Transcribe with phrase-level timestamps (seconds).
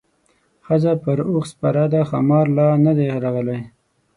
[0.65, 3.59] ښځه پر اوښ سپره ده ښامار لا نه دی راغلی.